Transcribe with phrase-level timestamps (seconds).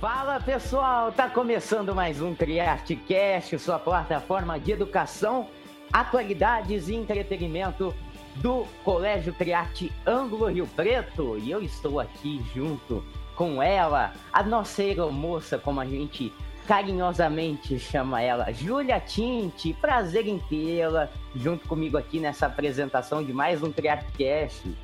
[0.00, 5.48] Fala pessoal, tá começando mais um Triartcast, sua plataforma de educação,
[5.90, 7.94] atualidades e entretenimento
[8.34, 11.38] do Colégio Triarte Ângulo Rio Preto.
[11.38, 13.02] E eu estou aqui junto
[13.34, 16.30] com ela, a nossa aeromoça, como a gente
[16.66, 19.72] carinhosamente chama ela, Júlia Tinte.
[19.80, 24.76] Prazer em tê-la junto comigo aqui nessa apresentação de mais um Triartcast.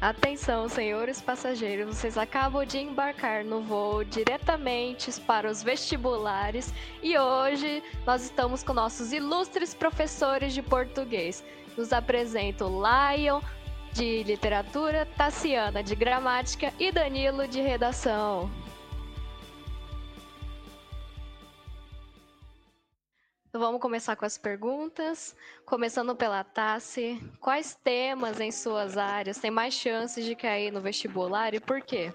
[0.00, 7.82] Atenção, senhores passageiros, vocês acabam de embarcar no voo diretamente para os vestibulares e hoje
[8.06, 11.42] nós estamos com nossos ilustres professores de português.
[11.76, 13.40] Nos apresento Lion
[13.92, 18.48] de literatura, Tassiana de gramática e Danilo de redação.
[23.48, 25.34] Então vamos começar com as perguntas.
[25.64, 27.18] Começando pela Tassi.
[27.40, 32.12] Quais temas em suas áreas têm mais chances de cair no vestibular e por quê?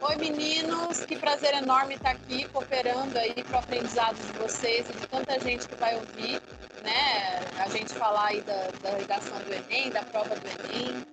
[0.00, 4.92] Oi meninos, que prazer enorme estar aqui cooperando aí para o aprendizado de vocês e
[4.92, 6.40] de tanta gente que vai ouvir,
[6.82, 7.40] né?
[7.58, 11.04] A gente falar aí da, da redação do Enem, da prova do Enem.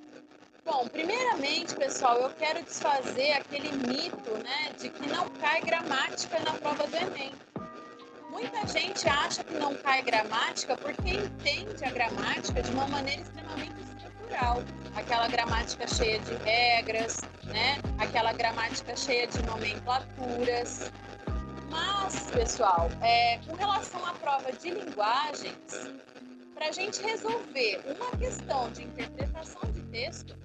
[0.63, 6.53] Bom, primeiramente, pessoal, eu quero desfazer aquele mito, né, de que não cai gramática na
[6.53, 7.31] prova do Enem.
[8.31, 13.75] Muita gente acha que não cai gramática porque entende a gramática de uma maneira extremamente
[13.81, 14.63] estrutural.
[14.95, 17.77] Aquela gramática cheia de regras, né?
[17.99, 20.89] Aquela gramática cheia de nomenclaturas.
[21.69, 25.91] Mas, pessoal, é, com relação à prova de linguagens,
[26.55, 30.37] para a gente resolver uma questão de interpretação de texto,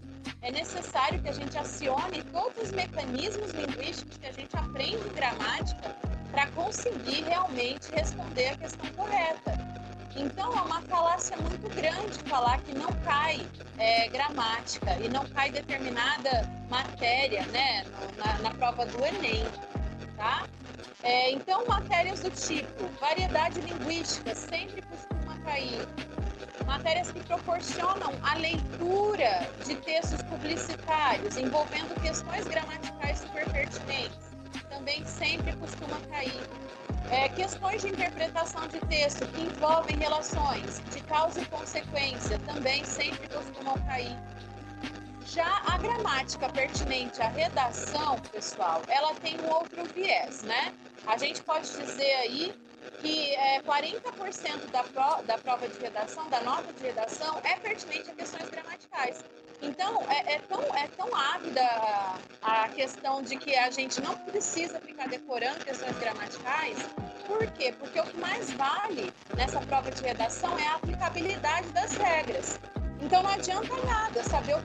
[0.42, 5.14] é necessário que a gente acione todos os mecanismos linguísticos que a gente aprende em
[5.14, 9.58] gramática para conseguir realmente responder a questão correta.
[10.14, 13.40] Então, é uma falácia muito grande falar que não cai
[13.78, 17.86] é, gramática e não cai determinada matéria né,
[18.18, 19.46] na, na prova do Enem.
[20.14, 20.46] Tá?
[21.02, 25.88] É, então, matérias do tipo variedade linguística sempre costuma cair.
[26.66, 35.52] Matérias que proporcionam a leitura de textos publicitários envolvendo questões gramaticais super pertinentes também sempre
[35.56, 36.40] costuma cair.
[37.10, 43.28] É, questões de interpretação de texto que envolvem relações de causa e consequência também sempre
[43.28, 44.16] costumam cair.
[45.26, 50.72] Já a gramática pertinente à redação, pessoal, ela tem um outro viés, né?
[51.06, 52.54] A gente pode dizer aí
[53.00, 58.10] que é, 40% da, pro, da prova de redação, da nota de redação, é pertinente
[58.10, 59.24] a questões gramaticais.
[59.62, 61.62] Então, é, é, tão, é tão ávida
[62.42, 66.78] a questão de que a gente não precisa ficar decorando questões gramaticais.
[67.26, 67.74] Por quê?
[67.78, 72.60] Porque o que mais vale nessa prova de redação é a aplicabilidade das regras.
[73.00, 74.62] Então, não adianta nada saber o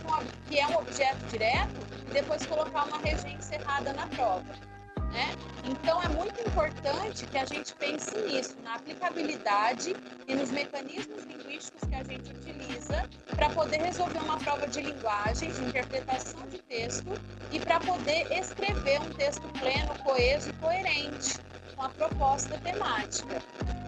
[0.47, 4.70] que é um objeto direto e depois colocar uma regência errada na prova.
[5.11, 5.35] Né?
[5.66, 9.95] Então, é muito importante que a gente pense nisso, na aplicabilidade
[10.27, 15.51] e nos mecanismos linguísticos que a gente utiliza para poder resolver uma prova de linguagem,
[15.51, 17.09] de interpretação de texto
[17.51, 21.39] e para poder escrever um texto pleno, coeso e coerente
[21.75, 23.41] com a proposta temática.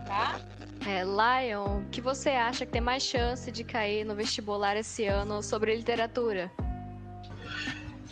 [0.06, 0.40] Tá?
[0.86, 5.06] É, Lion, o que você acha que tem mais chance de cair no vestibular esse
[5.06, 6.52] ano sobre literatura?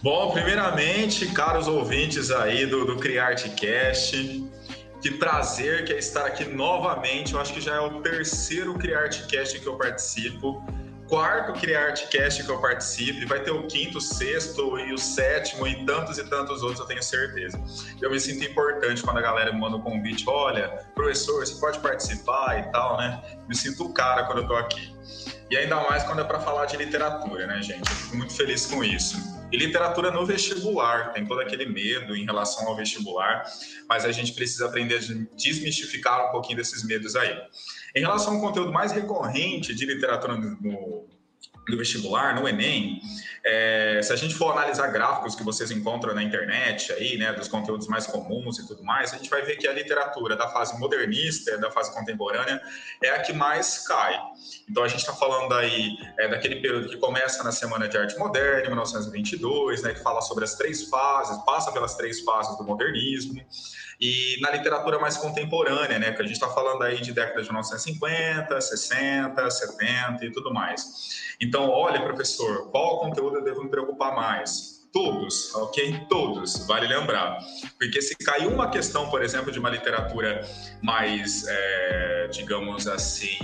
[0.01, 4.49] Bom, primeiramente, caros ouvintes aí do, do CriArtCast,
[4.99, 7.33] que prazer que é estar aqui novamente.
[7.33, 10.65] Eu acho que já é o terceiro CriArtCast que eu participo,
[11.07, 15.67] quarto CriArtCast que eu participo, e vai ter o quinto, o sexto e o sétimo
[15.67, 17.61] e tantos e tantos outros, eu tenho certeza.
[18.01, 21.77] Eu me sinto importante quando a galera me manda um convite, olha, professor, você pode
[21.77, 23.21] participar e tal, né?
[23.47, 24.95] Me sinto o cara quando eu tô aqui.
[25.51, 27.87] E ainda mais quando é para falar de literatura, né, gente?
[27.87, 29.40] Eu fico muito feliz com isso.
[29.51, 33.43] E literatura no vestibular, tem todo aquele medo em relação ao vestibular,
[33.89, 37.37] mas a gente precisa aprender a desmistificar um pouquinho desses medos aí.
[37.95, 41.07] Em relação ao conteúdo mais recorrente de literatura no,
[41.67, 43.01] no vestibular, no Enem,
[43.43, 47.47] é, se a gente for analisar gráficos que vocês encontram na internet aí, né, dos
[47.47, 50.77] conteúdos mais comuns e tudo mais, a gente vai ver que a literatura da fase
[50.79, 52.61] modernista, da fase contemporânea,
[53.03, 54.19] é a que mais cai.
[54.69, 58.17] Então a gente está falando aí é, daquele período que começa na Semana de Arte
[58.17, 62.63] Moderna, em 1922, né, que fala sobre as três fases, passa pelas três fases do
[62.63, 63.41] modernismo
[64.01, 67.51] e na literatura mais contemporânea, né, que a gente está falando aí de décadas de
[67.51, 71.35] 1950, 60, 70 e tudo mais.
[71.39, 74.81] Então, olha, professor, qual conteúdo eu devo me preocupar mais?
[74.91, 76.05] Todos, ok?
[76.09, 77.37] Todos, vale lembrar.
[77.79, 80.41] Porque se cair uma questão, por exemplo, de uma literatura
[80.81, 83.37] mais, é, digamos assim,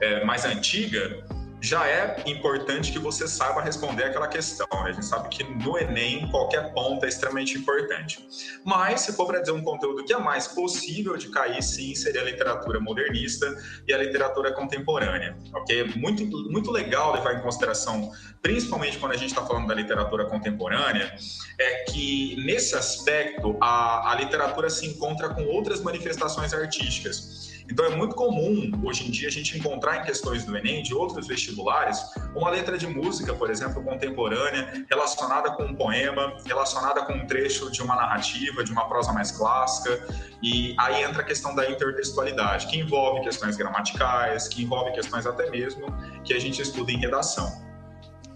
[0.00, 1.26] é, mais antiga,
[1.60, 4.66] já é importante que você saiba responder aquela questão.
[4.70, 4.90] Né?
[4.90, 8.26] A gente sabe que no Enem qualquer ponto é extremamente importante.
[8.64, 12.20] Mas, se for para dizer um conteúdo que é mais possível de cair, sim, seria
[12.20, 13.46] a literatura modernista
[13.86, 15.36] e a literatura contemporânea.
[15.52, 15.92] Ok?
[15.96, 18.10] Muito, muito legal levar em consideração,
[18.40, 21.14] principalmente quando a gente está falando da literatura contemporânea,
[21.58, 27.47] é que nesse aspecto a, a literatura se encontra com outras manifestações artísticas.
[27.70, 30.94] Então é muito comum hoje em dia a gente encontrar em questões do Enem, de
[30.94, 31.98] outros vestibulares,
[32.34, 37.70] uma letra de música, por exemplo, contemporânea, relacionada com um poema, relacionada com um trecho
[37.70, 40.06] de uma narrativa, de uma prosa mais clássica.
[40.42, 45.50] E aí entra a questão da intertextualidade, que envolve questões gramaticais, que envolve questões até
[45.50, 45.86] mesmo
[46.24, 47.68] que a gente estuda em redação.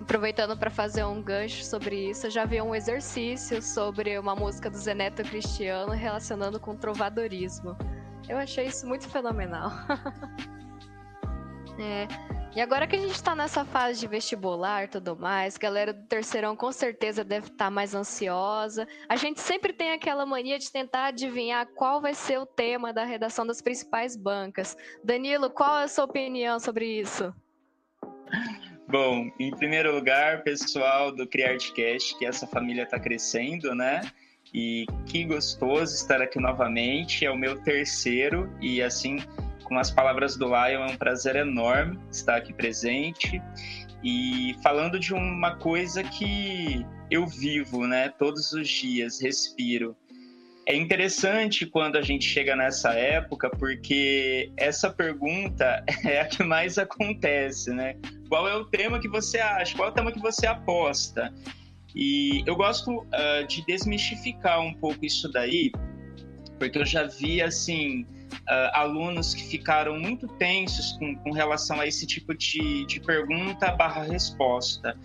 [0.00, 4.68] Aproveitando para fazer um gancho sobre isso, eu já vi um exercício sobre uma música
[4.68, 7.76] do Zeneto Cristiano relacionando com trovadorismo.
[8.32, 9.70] Eu achei isso muito fenomenal.
[11.78, 12.08] é.
[12.56, 16.56] E agora que a gente está nessa fase de vestibular tudo mais, galera do terceirão
[16.56, 18.88] com certeza deve estar tá mais ansiosa.
[19.06, 23.04] A gente sempre tem aquela mania de tentar adivinhar qual vai ser o tema da
[23.04, 24.78] redação das principais bancas.
[25.04, 27.34] Danilo, qual é a sua opinião sobre isso?
[28.88, 34.00] Bom, em primeiro lugar, pessoal do CriArtCast, que essa família está crescendo, né?
[34.54, 37.24] E que gostoso estar aqui novamente.
[37.24, 39.18] É o meu terceiro e assim,
[39.64, 43.40] com as palavras do Lion, é um prazer enorme estar aqui presente
[44.04, 49.96] e falando de uma coisa que eu vivo, né, todos os dias, respiro.
[50.66, 56.78] É interessante quando a gente chega nessa época, porque essa pergunta é a que mais
[56.78, 57.96] acontece, né?
[58.28, 59.76] Qual é o tema que você acha?
[59.76, 61.34] Qual é o tema que você aposta?
[61.94, 65.70] E eu gosto uh, de desmistificar um pouco isso daí,
[66.58, 71.86] porque eu já vi, assim, uh, alunos que ficaram muito tensos com, com relação a
[71.86, 74.96] esse tipo de, de pergunta barra resposta.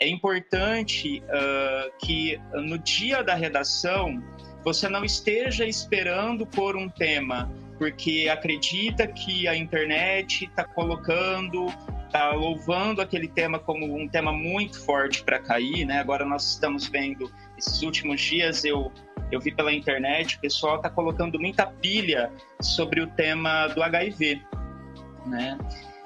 [0.00, 4.20] É importante uh, que no dia da redação
[4.64, 11.66] você não esteja esperando por um tema, porque acredita que a internet está colocando
[12.12, 15.98] está louvando aquele tema como um tema muito forte para cair, né?
[15.98, 18.92] Agora nós estamos vendo esses últimos dias eu
[19.30, 22.30] eu vi pela internet o pessoal está colocando muita pilha
[22.60, 24.42] sobre o tema do HIV,
[25.26, 25.58] né?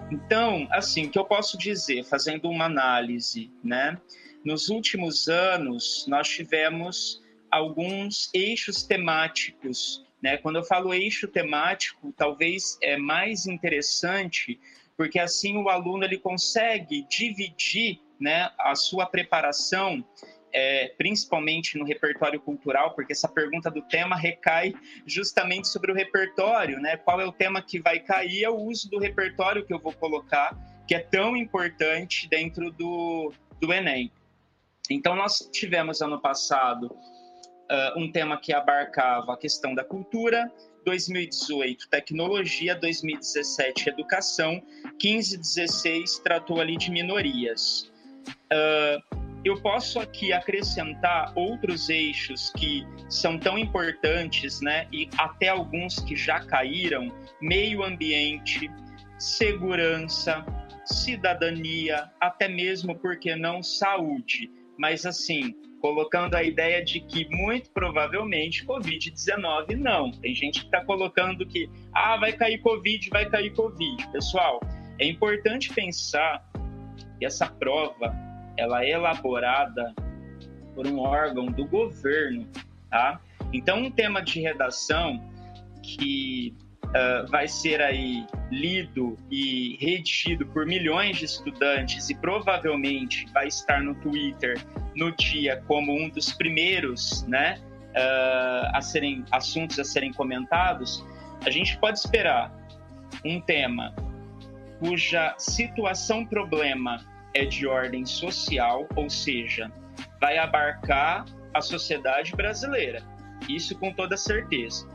[0.08, 3.98] Então, assim, o que eu posso dizer, fazendo uma análise, né?
[4.44, 7.20] Nos últimos anos, nós tivemos
[7.50, 10.36] alguns eixos temáticos, né?
[10.36, 14.60] Quando eu falo eixo temático, talvez é mais interessante
[14.96, 20.04] porque assim o aluno ele consegue dividir né, a sua preparação,
[20.52, 24.74] é, principalmente no repertório cultural, porque essa pergunta do tema recai
[25.06, 26.96] justamente sobre o repertório, né?
[26.96, 28.44] Qual é o tema que vai cair?
[28.44, 30.56] É o uso do repertório que eu vou colocar,
[30.88, 34.10] que é tão importante dentro do, do Enem.
[34.88, 40.50] Então, nós tivemos ano passado uh, um tema que abarcava a questão da cultura,
[40.86, 44.62] 2018 tecnologia, 2017 educação,
[44.98, 47.92] 15 16 tratou ali de minorias.
[48.52, 54.88] Uh, eu posso aqui acrescentar outros eixos que são tão importantes, né?
[54.92, 58.70] E até alguns que já caíram: meio ambiente,
[59.18, 60.44] segurança,
[60.84, 64.50] cidadania, até mesmo, por que não, saúde.
[64.78, 65.54] Mas assim,
[65.86, 70.10] colocando a ideia de que muito provavelmente Covid-19 não.
[70.10, 74.08] Tem gente que está colocando que ah, vai cair Covid, vai cair Covid.
[74.10, 74.58] Pessoal,
[74.98, 76.44] é importante pensar
[77.16, 78.12] que essa prova
[78.58, 79.94] ela é elaborada
[80.74, 82.48] por um órgão do governo,
[82.90, 83.20] tá?
[83.52, 85.22] Então, um tema de redação
[85.84, 86.52] que
[86.86, 93.80] uh, vai ser aí lido e redigido por milhões de estudantes e provavelmente vai estar
[93.80, 94.56] no Twitter
[94.96, 97.60] no dia como um dos primeiros, né,
[97.90, 101.04] uh, a serem assuntos a serem comentados,
[101.44, 102.52] a gente pode esperar
[103.24, 103.94] um tema
[104.80, 109.70] cuja situação problema é de ordem social, ou seja,
[110.20, 111.24] vai abarcar
[111.54, 113.02] a sociedade brasileira.
[113.48, 114.88] Isso com toda certeza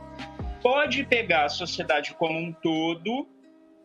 [0.62, 3.28] pode pegar a sociedade como um todo,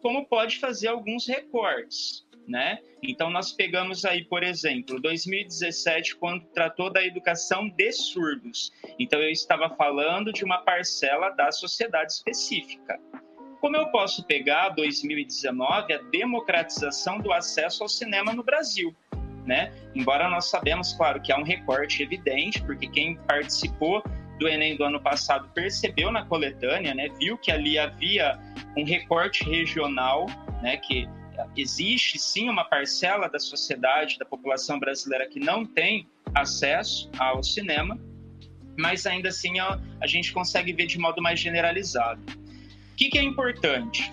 [0.01, 2.79] como pode fazer alguns recortes, né?
[3.03, 8.71] Então nós pegamos aí, por exemplo, 2017 quando tratou da educação de surdos.
[8.97, 12.99] Então eu estava falando de uma parcela da sociedade específica.
[13.59, 18.95] Como eu posso pegar 2019 a democratização do acesso ao cinema no Brasil?
[19.45, 19.71] Né?
[19.95, 24.03] Embora nós sabemos, claro, que há um recorte evidente, porque quem participou
[24.37, 28.37] do Enem do ano passado percebeu na coletânea, né, viu que ali havia
[28.75, 30.27] um recorte regional,
[30.61, 31.07] né, que
[31.55, 37.99] existe sim uma parcela da sociedade, da população brasileira que não tem acesso ao cinema,
[38.77, 42.21] mas ainda assim a, a gente consegue ver de modo mais generalizado.
[42.29, 44.11] O que, que é importante?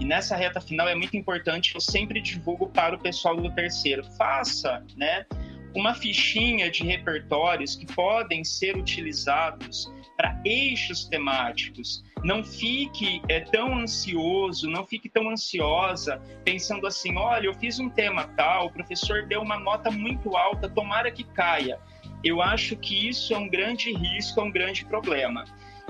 [0.00, 4.02] E nessa reta final é muito importante, eu sempre divulgo para o pessoal do terceiro.
[4.16, 5.26] Faça, né?
[5.74, 12.02] Uma fichinha de repertórios que podem ser utilizados para eixos temáticos.
[12.22, 17.88] Não fique é, tão ansioso, não fique tão ansiosa pensando assim: olha, eu fiz um
[17.88, 21.78] tema tal, o professor deu uma nota muito alta, tomara que caia.
[22.22, 25.44] Eu acho que isso é um grande risco, é um grande problema.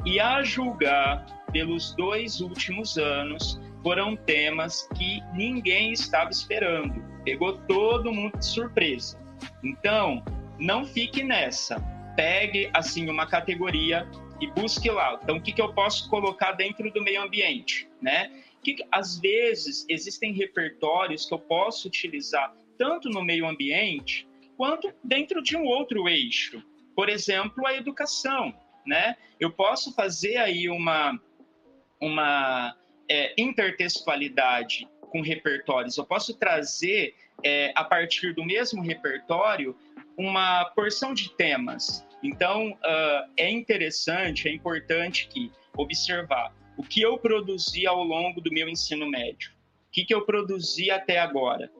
[0.05, 7.03] E a julgar pelos dois últimos anos, foram temas que ninguém estava esperando.
[7.25, 9.19] Pegou todo mundo de surpresa.
[9.63, 10.23] Então,
[10.59, 11.81] não fique nessa.
[12.17, 14.09] Pegue assim uma categoria
[14.41, 15.19] e busque lá.
[15.23, 18.31] Então, o que, que eu posso colocar dentro do meio ambiente, né?
[18.63, 25.43] Que, às vezes existem repertórios que eu posso utilizar tanto no meio ambiente quanto dentro
[25.43, 26.63] de um outro eixo.
[26.95, 28.55] Por exemplo, a educação,
[28.87, 29.17] né?
[29.39, 31.19] Eu posso fazer aí uma
[32.01, 32.75] uma
[33.09, 35.99] é, intertextualidade com repertórios.
[35.99, 39.77] Eu posso trazer, é, a partir do mesmo repertório,
[40.17, 42.07] uma porção de temas.
[42.23, 48.51] Então, uh, é interessante, é importante que observar o que eu produzi ao longo do
[48.51, 49.51] meu ensino médio.
[49.89, 51.71] O que, que eu produzi até agora?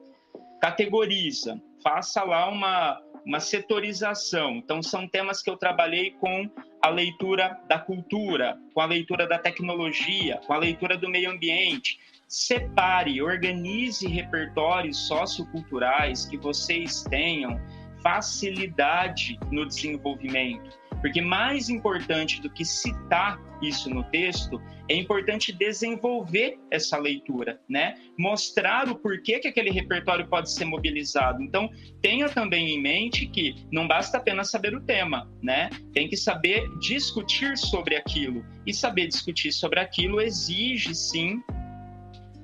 [0.59, 4.57] Categoriza, faça lá uma, uma setorização.
[4.57, 6.49] Então, são temas que eu trabalhei com
[6.81, 11.99] a leitura da cultura, com a leitura da tecnologia, com a leitura do meio ambiente.
[12.27, 17.59] Separe, organize repertórios socioculturais que vocês tenham
[18.01, 20.79] facilidade no desenvolvimento.
[21.01, 27.95] Porque mais importante do que citar isso no texto, é importante desenvolver essa leitura, né?
[28.17, 31.41] Mostrar o porquê que aquele repertório pode ser mobilizado.
[31.41, 31.69] Então,
[32.01, 35.69] tenha também em mente que não basta apenas saber o tema, né?
[35.93, 38.45] Tem que saber discutir sobre aquilo.
[38.65, 41.41] E saber discutir sobre aquilo exige, sim,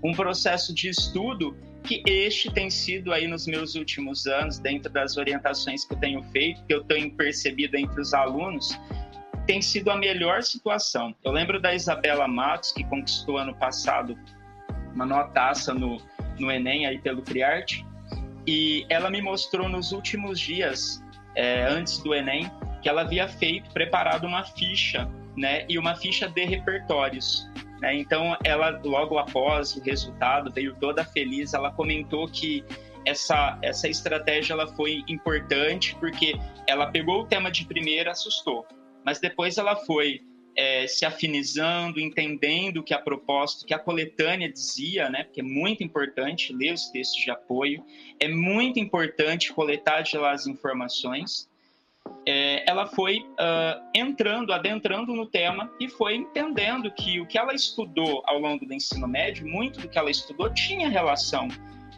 [0.03, 1.55] um processo de estudo
[1.87, 6.21] que este tem sido aí nos meus últimos anos, dentro das orientações que eu tenho
[6.31, 8.77] feito, que eu tenho percebido entre os alunos,
[9.45, 11.15] tem sido a melhor situação.
[11.23, 14.19] Eu lembro da Isabela Matos, que conquistou ano passado
[14.93, 15.97] uma notaça no,
[16.37, 17.85] no Enem aí pelo Criarte,
[18.45, 21.01] e ela me mostrou nos últimos dias,
[21.35, 22.51] é, antes do Enem,
[22.81, 27.49] que ela havia feito, preparado uma ficha, né, e uma ficha de repertórios.
[27.81, 27.95] Né?
[27.95, 31.53] Então, ela, logo após o resultado, veio toda feliz.
[31.53, 32.63] Ela comentou que
[33.05, 36.33] essa, essa estratégia ela foi importante porque
[36.67, 38.65] ela pegou o tema de primeira, assustou,
[39.05, 40.21] mas depois ela foi
[40.57, 45.23] é, se afinizando, entendendo que a proposta, que a coletânea dizia, né?
[45.23, 47.85] Porque é muito importante ler os textos de apoio,
[48.19, 51.47] é muito importante coletar de lá as informações
[52.25, 57.53] é, ela foi uh, entrando, adentrando no tema e foi entendendo que o que ela
[57.53, 61.47] estudou ao longo do ensino médio, muito do que ela estudou tinha relação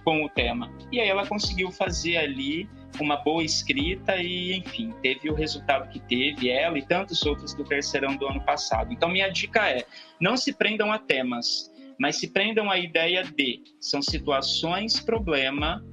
[0.04, 0.72] com o tema.
[0.92, 6.00] E aí ela conseguiu fazer ali uma boa escrita e, enfim, teve o resultado que
[6.00, 8.92] teve, ela e tantos outros do terceirão do ano passado.
[8.92, 9.86] Então, minha dica é:
[10.20, 15.84] não se prendam a temas, mas se prendam à ideia de são situações, problema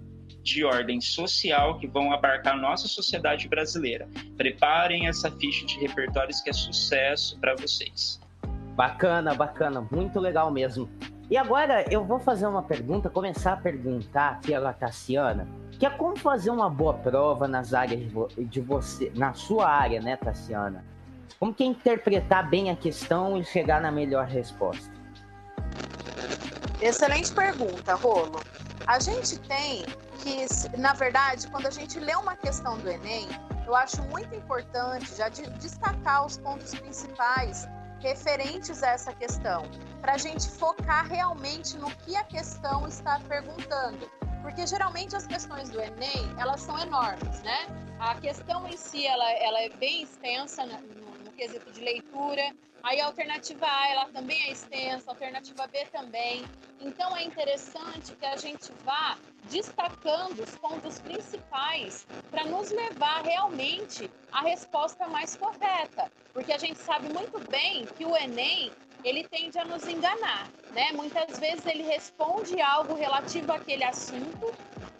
[0.47, 4.09] de ordem social que vão abarcar a nossa sociedade brasileira.
[4.37, 8.21] Preparem essa ficha de repertórios que é sucesso para vocês.
[8.77, 10.89] Bacana, bacana, muito legal mesmo.
[11.29, 16.17] E agora eu vou fazer uma pergunta, começar a perguntar pela Tassiana, que é como
[16.17, 20.85] fazer uma boa prova nas áreas de, vo de você, na sua área, né, Tassiana?
[21.41, 24.95] Como que é interpretar bem a questão e chegar na melhor resposta?
[26.81, 28.41] Excelente pergunta, Rolo.
[28.87, 29.85] A gente tem
[30.17, 30.47] que,
[30.79, 33.29] na verdade, quando a gente lê uma questão do Enem,
[33.67, 37.69] eu acho muito importante já de destacar os pontos principais
[38.01, 39.63] referentes a essa questão,
[40.01, 44.11] para a gente focar realmente no que a questão está perguntando.
[44.43, 47.67] Porque geralmente as questões do Enem, elas são enormes, né?
[47.99, 51.06] A questão em si, ela, ela é bem extensa no
[51.37, 52.55] quesito de leitura,
[52.87, 56.45] Aí a alternativa A, ela também é extensa, a alternativa B também.
[56.81, 59.19] Então é interessante que a gente vá
[59.51, 66.79] destacando os pontos principais para nos levar realmente à resposta mais correta, porque a gente
[66.79, 68.71] sabe muito bem que o Enem
[69.03, 70.93] ele tende a nos enganar, né?
[70.93, 74.55] Muitas vezes ele responde algo relativo àquele assunto,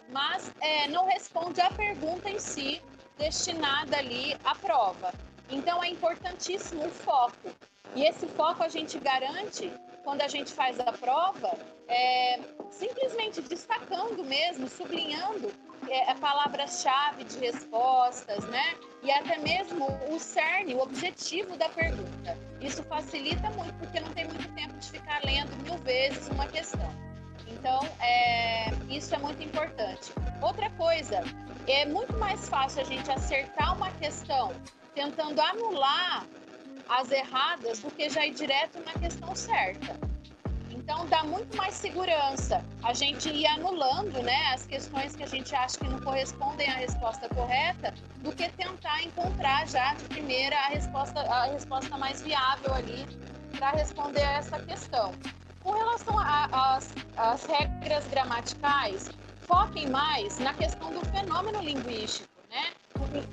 [0.09, 2.81] mas é, não responde à pergunta em si
[3.17, 5.13] destinada ali à prova.
[5.49, 7.49] Então é importantíssimo o foco.
[7.95, 9.71] E esse foco a gente garante
[10.03, 12.39] quando a gente faz a prova, é,
[12.69, 15.51] simplesmente destacando mesmo, sublinhando
[15.89, 18.75] é, palavras-chave de respostas, né?
[19.03, 22.37] E até mesmo o cerne, o objetivo da pergunta.
[22.61, 26.89] Isso facilita muito, porque não tem muito tempo de ficar lendo mil vezes uma questão.
[27.47, 30.11] Então, é, isso é muito importante.
[30.41, 31.23] Outra coisa,
[31.67, 34.53] é muito mais fácil a gente acertar uma questão
[34.97, 36.25] tentando anular
[36.89, 39.95] as erradas do que já ir direto na questão certa.
[40.71, 45.53] Então dá muito mais segurança a gente ir anulando né, as questões que a gente
[45.53, 50.69] acha que não correspondem à resposta correta do que tentar encontrar já de primeira a
[50.69, 53.05] resposta, a resposta mais viável ali
[53.51, 55.13] para responder a essa questão.
[55.61, 56.15] Com relação
[57.17, 59.11] às regras gramaticais,
[59.41, 62.36] foquem mais na questão do fenômeno linguístico.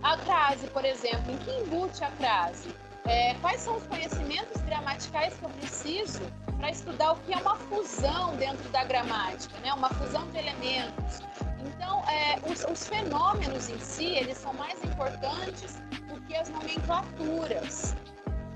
[0.02, 2.75] A crase, por exemplo, em que embute a crase?
[3.06, 6.23] É, quais são os conhecimentos gramaticais que eu preciso
[6.56, 9.73] para estudar o que é uma fusão dentro da gramática, né?
[9.75, 11.21] uma fusão de elementos.
[11.66, 17.94] Então, é, os, os, fenômenos em si, eles são mais importantes do que as nomenclaturas.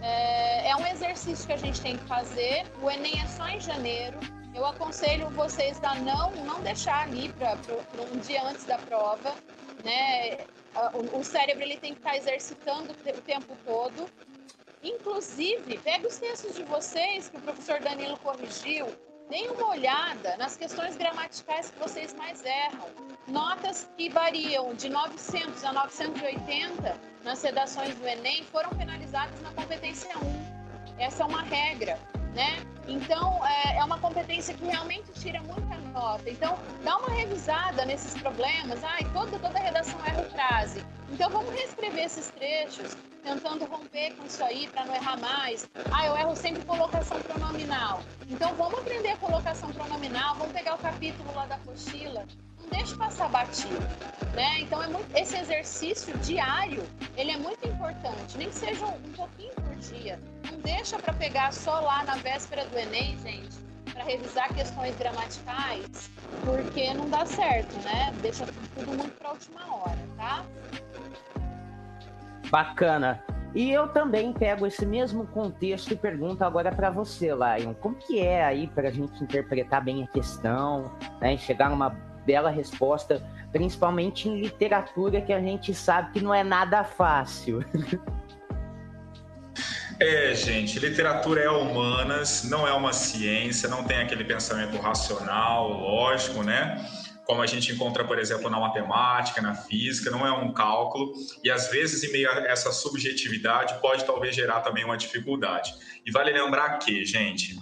[0.00, 2.64] É, é um exercício que a gente tem que fazer.
[2.80, 4.18] O Enem é só em janeiro.
[4.54, 7.56] Eu aconselho vocês a não, não deixar ali para
[8.12, 9.34] um dia antes da prova.
[9.84, 10.38] Né?
[10.94, 14.08] O, o cérebro ele tem que estar exercitando o tempo todo
[14.82, 18.87] Inclusive, pega os textos de vocês que o professor Danilo corrigiu,
[19.28, 22.87] deem uma olhada nas questões gramaticais que vocês mais erram.
[23.26, 30.16] Notas que variam de 900 a 980 nas redações do Enem foram penalizadas na competência
[30.16, 30.99] 1.
[30.99, 31.99] Essa é uma regra
[32.38, 32.64] né?
[32.87, 36.30] Então, é, é, uma competência que realmente tira muita nota.
[36.30, 38.83] Então, dá uma revisada nesses problemas.
[38.85, 40.87] Ai, toda, toda redação erra frase.
[41.11, 45.68] Então, vamos reescrever esses trechos, tentando romper com isso aí para não errar mais.
[45.90, 48.00] Ah, eu erro sempre colocação pronominal.
[48.28, 52.25] Então, vamos aprender a colocação pronominal, vamos pegar o capítulo lá da apostila
[52.68, 53.80] deixe passar batido,
[54.34, 54.60] né?
[54.60, 56.82] Então é muito, esse exercício diário,
[57.16, 60.19] ele é muito importante, nem que seja um, um pouquinho por dia.
[60.50, 63.56] Não deixa para pegar só lá na véspera do Enem, gente,
[63.93, 66.10] para revisar questões gramaticais,
[66.45, 68.12] porque não dá certo, né?
[68.21, 70.45] Deixa tudo muito para última hora, tá?
[72.50, 73.23] Bacana.
[73.54, 78.21] E eu também pego esse mesmo contexto e pergunto agora para você, Lion, como que
[78.21, 81.90] é aí para a gente interpretar bem a questão, né, chegar numa
[82.28, 87.64] bela resposta, principalmente em literatura, que a gente sabe que não é nada fácil.
[90.00, 96.45] É, gente, literatura é humanas, não é uma ciência, não tem aquele pensamento racional, lógico,
[96.45, 96.88] né?
[97.25, 101.12] Como a gente encontra, por exemplo, na matemática, na física, não é um cálculo,
[101.43, 105.75] e às vezes, em meio a essa subjetividade, pode talvez gerar também uma dificuldade.
[106.06, 107.58] E vale lembrar que, gente,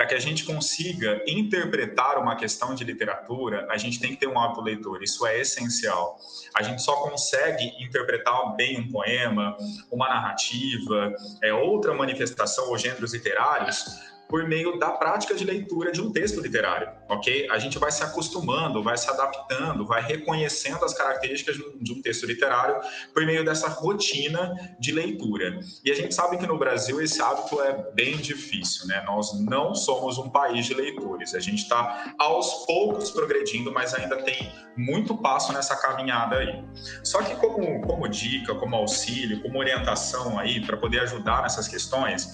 [0.00, 4.26] para que a gente consiga interpretar uma questão de literatura, a gente tem que ter
[4.26, 6.18] um hábito leitor, isso é essencial.
[6.54, 9.54] A gente só consegue interpretar bem um poema,
[9.92, 13.84] uma narrativa, é, outra manifestação ou gêneros literários
[14.30, 17.48] por meio da prática de leitura de um texto literário, ok?
[17.50, 22.26] A gente vai se acostumando, vai se adaptando, vai reconhecendo as características de um texto
[22.26, 22.80] literário
[23.12, 25.58] por meio dessa rotina de leitura.
[25.84, 29.02] E a gente sabe que no Brasil esse hábito é bem difícil, né?
[29.04, 31.34] Nós não somos um país de leitores.
[31.34, 36.64] A gente está aos poucos progredindo, mas ainda tem muito passo nessa caminhada aí.
[37.02, 42.30] Só que como, como dica, como auxílio, como orientação aí para poder ajudar nessas questões,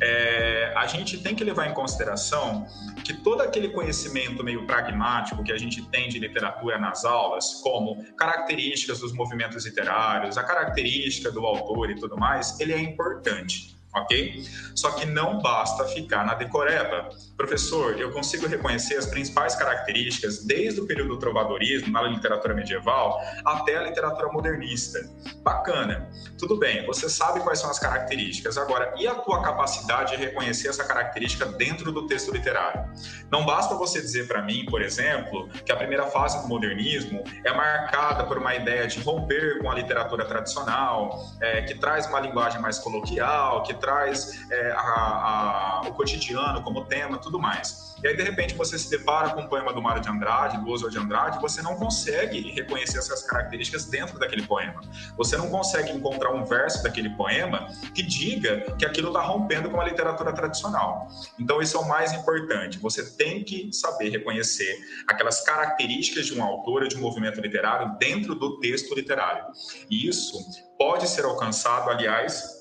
[0.00, 2.66] é, a gente tem que levar em consideração
[3.04, 8.04] que todo aquele conhecimento meio pragmático que a gente tem de literatura nas aulas, como
[8.14, 14.44] características dos movimentos literários, a característica do autor e tudo mais, ele é importante ok?
[14.74, 17.10] Só que não basta ficar na decoreba.
[17.36, 23.20] Professor, eu consigo reconhecer as principais características desde o período do trovadorismo, na literatura medieval,
[23.44, 25.00] até a literatura modernista.
[25.42, 26.08] Bacana.
[26.38, 28.56] Tudo bem, você sabe quais são as características.
[28.56, 32.84] Agora, e a tua capacidade de reconhecer essa característica dentro do texto literário?
[33.30, 37.52] Não basta você dizer para mim, por exemplo, que a primeira fase do modernismo é
[37.52, 42.60] marcada por uma ideia de romper com a literatura tradicional, é, que traz uma linguagem
[42.60, 47.90] mais coloquial, que traz é, a, a, o cotidiano como tema, tudo mais.
[48.02, 50.70] E aí, de repente, você se depara com um poema do Mário de Andrade, do
[50.70, 54.80] Oswald de Andrade, você não consegue reconhecer essas características dentro daquele poema.
[55.18, 59.78] Você não consegue encontrar um verso daquele poema que diga que aquilo está rompendo com
[59.78, 61.08] a literatura tradicional.
[61.38, 62.78] Então, isso é o mais importante.
[62.78, 68.34] Você tem que saber reconhecer aquelas características de um autor de um movimento literário dentro
[68.34, 69.44] do texto literário.
[69.90, 70.38] E isso
[70.78, 72.59] pode ser alcançado, aliás,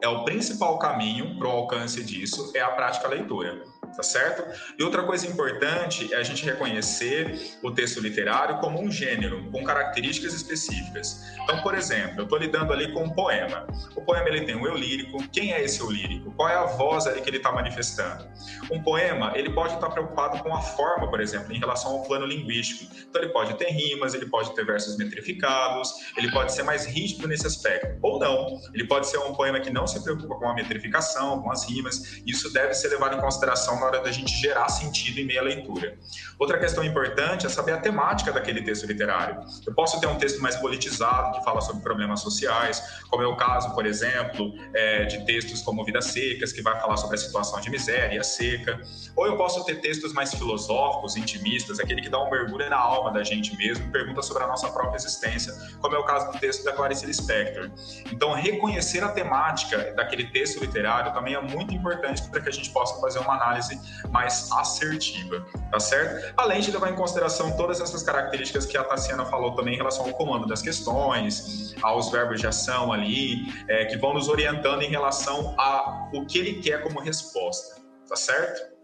[0.00, 3.64] é o principal caminho para o alcance disso é a prática leitura.
[3.96, 4.44] Tá certo?
[4.78, 9.64] E outra coisa importante é a gente reconhecer o texto literário como um gênero, com
[9.64, 11.24] características específicas.
[11.42, 13.66] Então, por exemplo, eu estou lidando ali com um poema.
[13.94, 15.26] O poema ele tem um eu lírico.
[15.30, 16.32] Quem é esse eu lírico?
[16.32, 18.28] Qual é a voz ali que ele está manifestando?
[18.70, 22.26] Um poema, ele pode estar preocupado com a forma, por exemplo, em relação ao plano
[22.26, 22.92] linguístico.
[23.08, 27.26] Então, ele pode ter rimas, ele pode ter versos metrificados, ele pode ser mais rígido
[27.26, 27.98] nesse aspecto.
[28.02, 31.50] Ou não, ele pode ser um poema que não se preocupa com a metrificação, com
[31.50, 32.20] as rimas.
[32.26, 35.96] Isso deve ser levado em consideração hora da gente gerar sentido em meia leitura.
[36.38, 39.42] Outra questão importante é saber a temática daquele texto literário.
[39.66, 43.36] Eu posso ter um texto mais politizado, que fala sobre problemas sociais, como é o
[43.36, 47.60] caso, por exemplo, é, de textos como Vidas Secas, que vai falar sobre a situação
[47.60, 48.80] de miséria, seca.
[49.14, 53.12] Ou eu posso ter textos mais filosóficos, intimistas, aquele que dá um mergulho na alma
[53.12, 56.64] da gente mesmo, pergunta sobre a nossa própria existência, como é o caso do texto
[56.64, 57.70] da Clarice Lispector.
[58.12, 62.70] Então, reconhecer a temática daquele texto literário também é muito importante para que a gente
[62.70, 63.75] possa fazer uma análise
[64.10, 66.34] mais assertiva, tá certo?
[66.36, 70.06] Além de levar em consideração todas essas características que a Tassiana falou também em relação
[70.06, 74.88] ao comando das questões, aos verbos de ação ali, é, que vão nos orientando em
[74.88, 78.76] relação a o que ele quer como resposta, tá certo?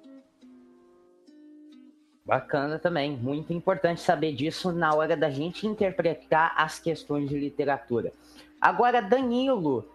[2.25, 8.13] Bacana também, muito importante saber disso na hora da gente interpretar as questões de literatura.
[8.61, 9.91] Agora, Danilo,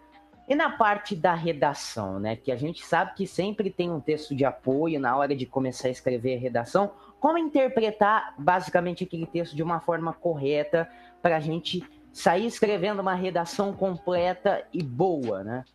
[0.48, 2.36] e na parte da redação, né?
[2.36, 5.90] Que a gente sabe que sempre tem um texto de apoio na hora de começar
[5.90, 6.92] a escrever a redação.
[7.20, 10.90] Como interpretar basicamente aquele texto de uma forma correta
[11.22, 11.84] para a gente
[12.14, 15.66] sair escrevendo uma redação completa e boa, né?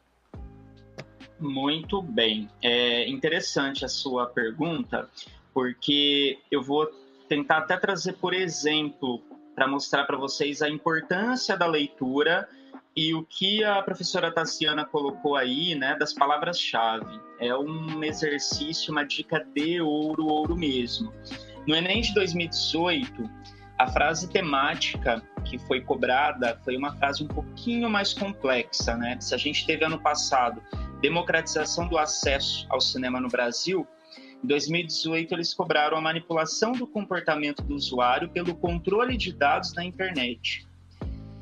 [1.38, 2.48] Muito bem.
[2.62, 5.08] É interessante a sua pergunta,
[5.52, 6.88] porque eu vou
[7.28, 9.20] tentar até trazer por exemplo
[9.54, 12.48] para mostrar para vocês a importância da leitura
[12.94, 19.04] e o que a professora Tassiana colocou aí, né, das palavras-chave, é um exercício, uma
[19.04, 21.12] dica de ouro, ouro mesmo.
[21.66, 23.30] No Enem de 2018,
[23.78, 29.16] a frase temática que foi cobrada foi uma frase um pouquinho mais complexa, né?
[29.20, 30.62] Se a gente teve ano passado
[31.00, 33.86] democratização do acesso ao cinema no Brasil,
[34.42, 39.84] em 2018 eles cobraram a manipulação do comportamento do usuário pelo controle de dados na
[39.84, 40.66] internet.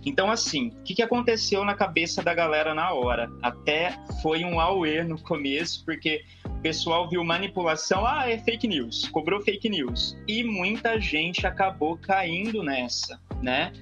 [0.04, 3.30] Então, assim, o que, que aconteceu na cabeça da galera na hora?
[3.42, 9.08] Até foi um auê no começo, porque o pessoal viu manipulação, ah, é fake news,
[9.08, 10.16] cobrou fake news.
[10.26, 13.72] E muita gente acabou caindo nessa, né?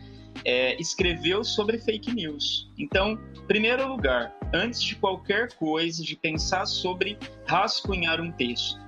[0.44, 2.70] É, escreveu sobre fake news.
[2.78, 8.78] Então, primeiro lugar, antes de qualquer coisa, de pensar sobre rascunhar um texto,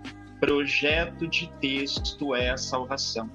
[0.40, 3.30] projeto de texto é a salvação.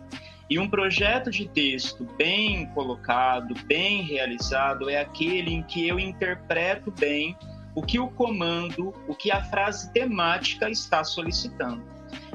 [0.49, 6.91] E um projeto de texto bem colocado, bem realizado, é aquele em que eu interpreto
[6.91, 7.35] bem
[7.73, 11.83] o que o comando, o que a frase temática está solicitando.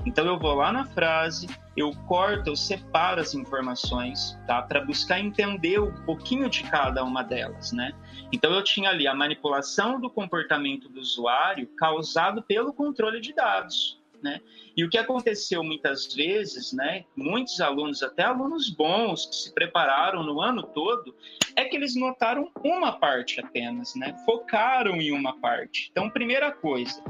[0.05, 1.47] Então eu vou lá na frase,
[1.77, 4.61] eu corto, eu separo as informações, tá?
[4.61, 7.93] Para buscar entender um pouquinho de cada uma delas, né?
[8.33, 14.00] Então eu tinha ali a manipulação do comportamento do usuário causado pelo controle de dados.
[14.23, 14.41] Né?
[14.77, 20.23] E o que aconteceu muitas vezes, né, muitos alunos, até alunos bons que se prepararam
[20.23, 21.15] no ano todo,
[21.57, 24.15] é que eles notaram uma parte apenas, né?
[24.25, 25.89] focaram em uma parte.
[25.91, 27.03] Então, primeira coisa,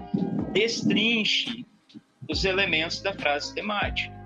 [0.52, 1.66] destrinche
[2.28, 4.20] os elementos da frase temática.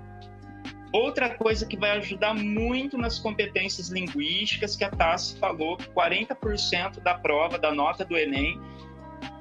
[0.93, 7.01] Outra coisa que vai ajudar muito nas competências linguísticas, que a Tassi falou que 40%
[7.01, 8.57] da prova, da nota do Enem,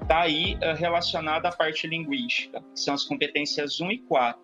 [0.05, 4.41] está aí uh, relacionada à parte linguística, que são as competências 1 e 4.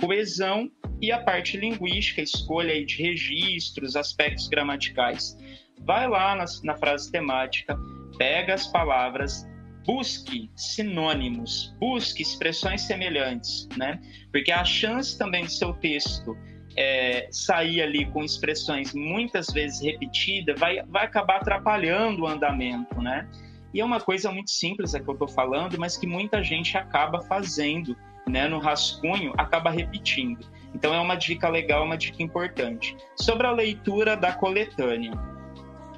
[0.00, 5.36] Coesão e a parte linguística, escolha de registros, aspectos gramaticais.
[5.80, 7.76] Vai lá na, na frase temática,
[8.16, 9.48] pega as palavras,
[9.84, 14.00] busque sinônimos, busque expressões semelhantes, né?
[14.30, 16.36] Porque a chance também do seu texto
[16.76, 23.28] é, sair ali com expressões muitas vezes repetidas vai, vai acabar atrapalhando o andamento, né?
[23.72, 26.76] E é uma coisa muito simples a que eu estou falando, mas que muita gente
[26.76, 30.46] acaba fazendo, né, no rascunho, acaba repetindo.
[30.74, 32.96] Então é uma dica legal, uma dica importante.
[33.16, 35.12] Sobre a leitura da coletânea.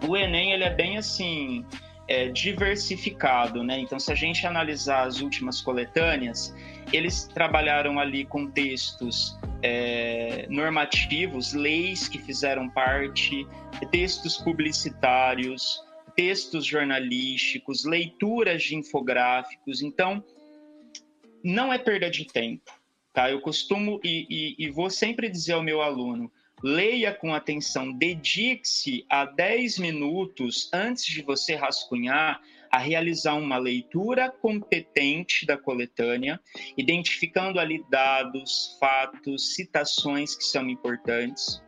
[0.06, 1.64] O Enem ele é bem assim,
[2.08, 3.78] é, diversificado, né?
[3.78, 6.54] Então, se a gente analisar as últimas coletâneas,
[6.92, 13.46] eles trabalharam ali com textos é, normativos, leis que fizeram parte,
[13.92, 15.84] textos publicitários,
[16.20, 19.80] textos jornalísticos, leituras de infográficos.
[19.80, 20.22] Então,
[21.42, 22.70] não é perda de tempo.
[23.10, 23.30] Tá?
[23.30, 26.30] Eu costumo e, e, e vou sempre dizer ao meu aluno:
[26.62, 34.30] leia com atenção, dedique-se a 10 minutos antes de você rascunhar a realizar uma leitura
[34.30, 36.38] competente da coletânea,
[36.76, 41.62] identificando ali dados, fatos, citações que são importantes.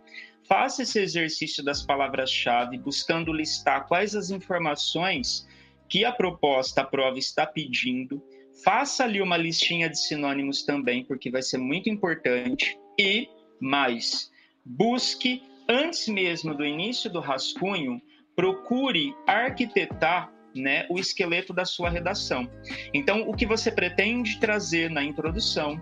[0.52, 5.48] Faça esse exercício das palavras-chave, buscando listar quais as informações
[5.88, 8.22] que a proposta, a prova está pedindo.
[8.62, 12.78] Faça ali uma listinha de sinônimos também, porque vai ser muito importante.
[13.00, 14.30] E mais,
[14.62, 17.98] busque antes mesmo do início do rascunho,
[18.36, 22.46] procure arquitetar né, o esqueleto da sua redação.
[22.92, 25.80] Então, o que você pretende trazer na introdução,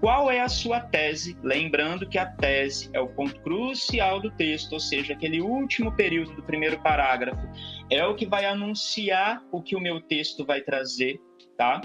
[0.00, 1.36] qual é a sua tese?
[1.42, 6.34] Lembrando que a tese é o ponto crucial do texto, ou seja, aquele último período
[6.34, 7.46] do primeiro parágrafo,
[7.90, 11.20] é o que vai anunciar o que o meu texto vai trazer,
[11.56, 11.80] tá?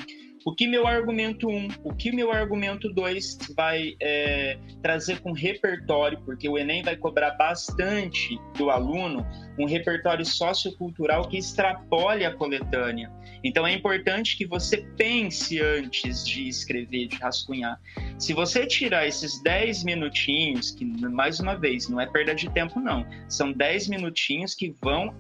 [0.47, 5.33] O que meu argumento 1, um, o que meu argumento 2 vai é, trazer com
[5.33, 9.27] repertório, porque o Enem vai cobrar bastante do aluno
[9.59, 13.11] um repertório sociocultural que extrapole a coletânea.
[13.43, 17.77] Então é importante que você pense antes de escrever, de rascunhar.
[18.17, 22.79] Se você tirar esses 10 minutinhos, que mais uma vez não é perda de tempo,
[22.79, 25.13] não, são 10 minutinhos que vão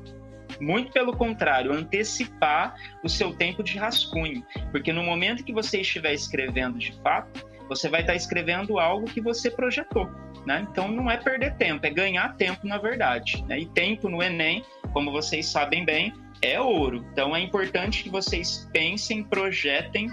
[0.59, 6.13] muito pelo contrário, antecipar o seu tempo de rascunho, porque no momento que você estiver
[6.13, 10.09] escrevendo de fato, você vai estar escrevendo algo que você projetou.
[10.45, 10.65] Né?
[10.71, 13.43] Então não é perder tempo, é ganhar tempo na verdade.
[13.47, 13.59] Né?
[13.59, 17.05] E tempo no Enem, como vocês sabem bem, é ouro.
[17.11, 20.09] Então é importante que vocês pensem, projetem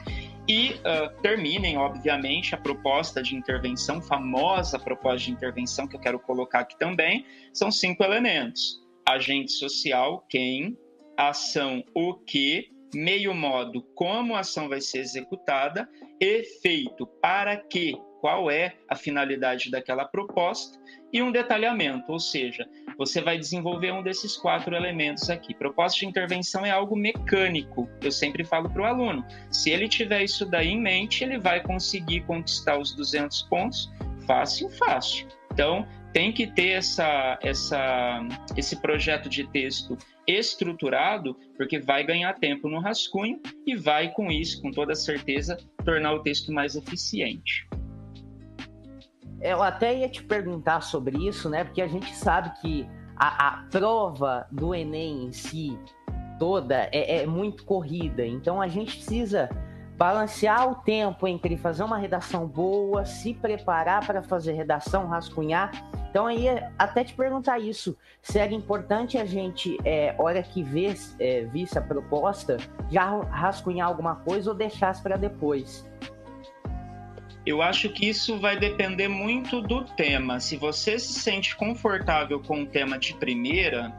[0.48, 6.18] e uh, terminem, obviamente, a proposta de intervenção, famosa proposta de intervenção que eu quero
[6.18, 10.76] colocar aqui também, são cinco elementos agente social, quem,
[11.16, 15.88] ação, o que, meio modo, como a ação vai ser executada,
[16.20, 20.78] efeito, para que, qual é a finalidade daquela proposta
[21.12, 25.54] e um detalhamento, ou seja, você vai desenvolver um desses quatro elementos aqui.
[25.54, 27.88] Proposta de intervenção é algo mecânico.
[28.02, 31.62] Eu sempre falo para o aluno, se ele tiver isso daí em mente, ele vai
[31.62, 33.92] conseguir conquistar os 200 pontos
[34.26, 35.28] fácil, fácil.
[35.52, 38.20] Então, tem que ter essa, essa,
[38.56, 44.62] esse projeto de texto estruturado, porque vai ganhar tempo no rascunho e vai, com isso,
[44.62, 47.68] com toda certeza, tornar o texto mais eficiente.
[49.42, 51.64] Eu até ia te perguntar sobre isso, né?
[51.64, 55.76] Porque a gente sabe que a, a prova do Enem em si
[56.38, 59.50] toda é, é muito corrida, então a gente precisa
[59.96, 65.70] balancear o tempo entre fazer uma redação boa, se preparar para fazer redação, rascunhar
[66.14, 66.46] então aí
[66.78, 71.76] até te perguntar isso, se era importante a gente, é, hora que vê, é, visse
[71.76, 72.56] a proposta,
[72.88, 75.84] já rascunhar alguma coisa ou deixasse para depois.
[77.44, 80.38] Eu acho que isso vai depender muito do tema.
[80.38, 83.92] Se você se sente confortável com o tema de primeira,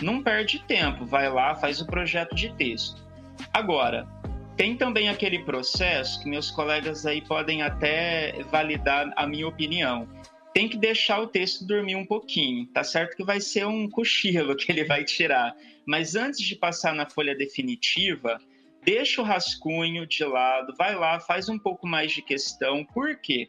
[0.00, 3.06] não perde tempo, vai lá, faz o projeto de texto.
[3.52, 4.08] Agora,
[4.56, 10.08] tem também aquele processo que meus colegas aí podem até validar a minha opinião
[10.52, 12.66] tem que deixar o texto dormir um pouquinho.
[12.66, 16.94] Tá certo que vai ser um cochilo que ele vai tirar, mas antes de passar
[16.94, 18.38] na folha definitiva,
[18.84, 22.84] deixa o rascunho de lado, vai lá, faz um pouco mais de questão.
[22.84, 23.48] Por quê?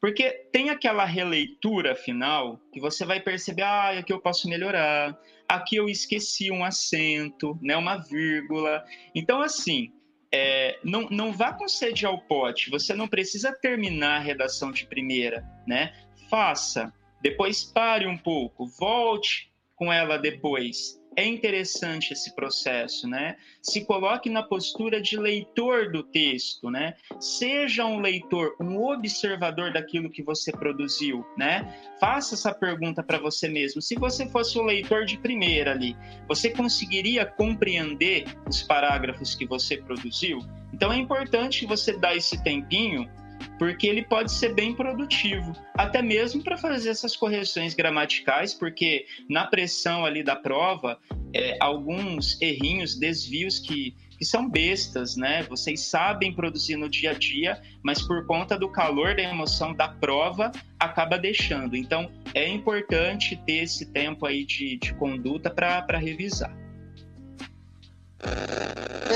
[0.00, 5.76] Porque tem aquela releitura final que você vai perceber, ah, aqui eu posso melhorar, aqui
[5.76, 8.84] eu esqueci um acento, né, uma vírgula.
[9.14, 9.92] Então, assim,
[10.36, 14.86] é, não, não vá com sede ao pote, você não precisa terminar a redação de
[14.86, 15.92] primeira, né?
[16.28, 21.00] faça, depois pare um pouco, volte com ela depois.
[21.16, 23.36] É interessante esse processo, né?
[23.62, 26.94] Se coloque na postura de leitor do texto, né?
[27.18, 31.74] Seja um leitor, um observador daquilo que você produziu, né?
[31.98, 33.80] Faça essa pergunta para você mesmo.
[33.80, 35.96] Se você fosse o leitor de primeira ali,
[36.28, 40.40] você conseguiria compreender os parágrafos que você produziu?
[40.70, 43.08] Então é importante você dar esse tempinho
[43.58, 49.46] porque ele pode ser bem produtivo, até mesmo para fazer essas correções gramaticais, porque na
[49.46, 50.98] pressão ali da prova,
[51.34, 55.42] é, alguns errinhos, desvios que, que são bestas, né?
[55.44, 59.88] Vocês sabem produzir no dia a dia, mas por conta do calor da emoção da
[59.88, 61.76] prova, acaba deixando.
[61.76, 66.54] Então, é importante ter esse tempo aí de, de conduta para revisar.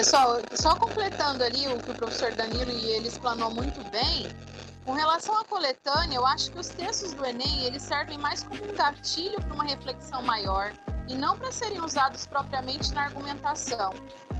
[0.00, 4.34] Pessoal, só completando ali o que o professor Danilo e ele explanou muito bem,
[4.82, 8.64] com relação à coletânea, eu acho que os textos do Enem, eles servem mais como
[8.64, 10.72] um gatilho para uma reflexão maior
[11.06, 13.92] e não para serem usados propriamente na argumentação,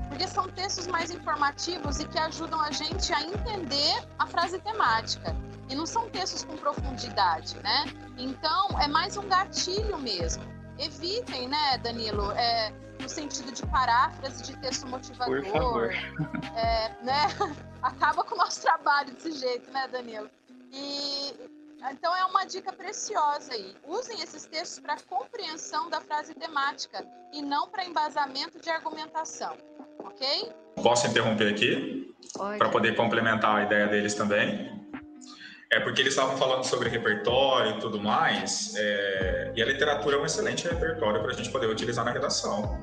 [0.09, 5.35] porque são textos mais informativos e que ajudam a gente a entender a frase temática.
[5.69, 7.85] E não são textos com profundidade, né?
[8.17, 10.43] Então, é mais um gatilho mesmo
[10.81, 15.43] evitem, né, Danilo, é, no sentido de paráfrase de texto motivador.
[15.43, 15.93] Por favor.
[16.55, 17.27] É, né?
[17.81, 20.29] Acaba com o nosso trabalho desse jeito, né, Danilo?
[20.71, 21.33] E
[21.91, 23.75] então é uma dica preciosa aí.
[23.87, 29.57] Usem esses textos para compreensão da frase temática e não para embasamento de argumentação,
[29.99, 30.53] ok?
[30.83, 32.13] Posso interromper aqui?
[32.37, 34.80] Para poder complementar a ideia deles também.
[35.73, 39.53] É porque eles estavam falando sobre repertório e tudo mais, é...
[39.55, 42.77] e a literatura é um excelente repertório para a gente poder utilizar na redação.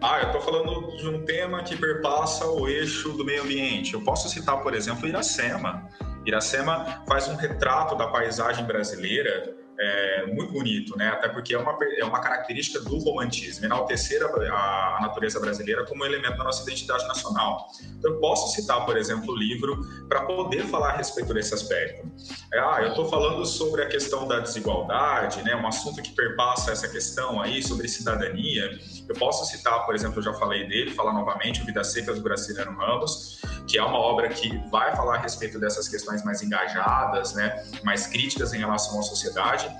[0.00, 3.94] Ah, eu estou falando de um tema que perpassa o eixo do meio ambiente.
[3.94, 5.88] Eu posso citar, por exemplo, Iracema.
[6.24, 11.08] Iracema faz um retrato da paisagem brasileira é, muito bonito, né?
[11.08, 16.04] Até porque é uma, é uma característica do romantismo, enaltecer a, a natureza brasileira como
[16.04, 17.68] elemento da nossa identidade nacional.
[17.98, 22.08] Então, eu posso citar, por exemplo, o livro para poder falar a respeito desse aspecto.
[22.52, 25.56] É, ah, eu estou falando sobre a questão da desigualdade, né?
[25.56, 28.78] Um assunto que perpassa essa questão aí sobre cidadania.
[29.08, 32.20] Eu posso citar, por exemplo, eu já falei dele, falar novamente, o Vida Seca do
[32.20, 37.34] Graciliano Ramos, que é uma obra que vai falar a respeito dessas questões mais engajadas,
[37.34, 37.64] né?
[37.82, 39.71] Mais críticas em relação à sociedade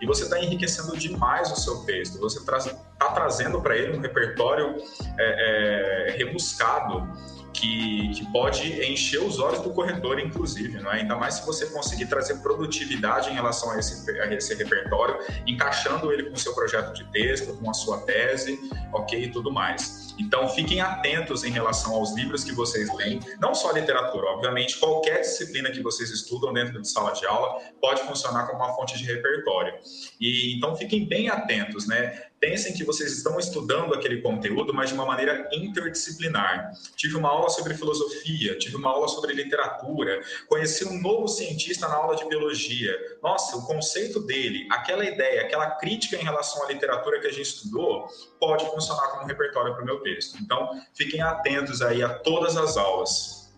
[0.00, 2.18] e você está enriquecendo demais o seu texto.
[2.18, 4.76] Você está trazendo para ele um repertório
[5.18, 7.06] é, é, rebuscado
[7.52, 11.00] que, que pode encher os olhos do corredor, inclusive, não é?
[11.00, 16.12] ainda mais se você conseguir trazer produtividade em relação a esse, a esse repertório, encaixando
[16.12, 18.58] ele com o seu projeto de texto, com a sua tese,
[18.92, 20.14] ok, e tudo mais.
[20.18, 24.78] Então, fiquem atentos em relação aos livros que vocês leem, não só a literatura, obviamente,
[24.78, 28.98] qualquer disciplina que vocês estudam dentro de sala de aula pode funcionar como uma fonte
[28.98, 29.74] de repertório.
[30.20, 32.29] E então fiquem bem atentos, né?
[32.40, 36.72] Pensem que vocês estão estudando aquele conteúdo, mas de uma maneira interdisciplinar.
[36.96, 41.96] Tive uma aula sobre filosofia, tive uma aula sobre literatura, conheci um novo cientista na
[41.96, 42.96] aula de biologia.
[43.22, 47.42] Nossa, o conceito dele, aquela ideia, aquela crítica em relação à literatura que a gente
[47.42, 48.08] estudou,
[48.40, 50.38] pode funcionar como repertório para o meu texto.
[50.40, 53.52] Então, fiquem atentos aí a todas as aulas.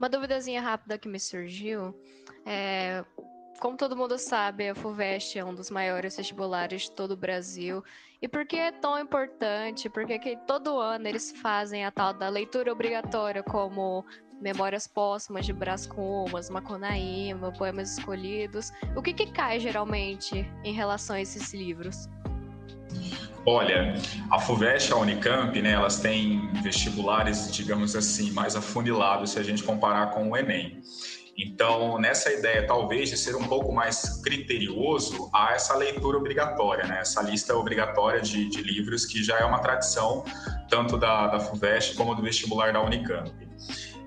[0.00, 1.94] Uma duvidazinha rápida que me surgiu
[2.44, 3.04] é
[3.60, 7.84] como todo mundo sabe, a FUVEST é um dos maiores vestibulares de todo o Brasil.
[8.20, 9.88] E por que é tão importante?
[9.90, 14.04] Porque que todo ano eles fazem a tal da leitura obrigatória, como
[14.40, 18.72] Memórias Póstumas de Brás Cubas, Macunaíma, Poemas Escolhidos.
[18.96, 22.08] O que, que cai geralmente em relação a esses livros?
[23.44, 23.94] Olha,
[24.30, 29.42] a FUVEST e a Unicamp, né, elas têm vestibulares, digamos assim, mais afunilados se a
[29.42, 30.82] gente comparar com o Enem.
[31.38, 37.00] Então, nessa ideia, talvez, de ser um pouco mais criterioso, há essa leitura obrigatória, né?
[37.00, 40.24] essa lista obrigatória de, de livros, que já é uma tradição
[40.68, 43.30] tanto da, da FUVEST como do vestibular da Unicamp.